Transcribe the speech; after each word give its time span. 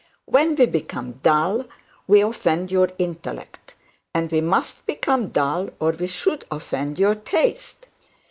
When 0.25 0.55
we 0.55 0.65
become 0.65 1.19
dull 1.21 1.65
we 2.07 2.21
offend 2.21 2.71
your 2.71 2.89
intellect; 2.97 3.75
and 4.15 4.31
we 4.31 4.41
must 4.41 4.87
become 4.87 5.27
dull 5.27 5.69
or 5.79 5.91
we 5.91 6.07
should 6.07 6.43
offend 6.49 6.97
your 6.97 7.13
taste. 7.13 7.85